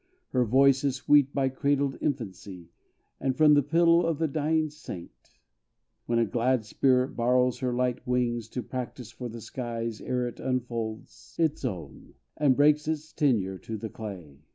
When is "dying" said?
4.27-4.71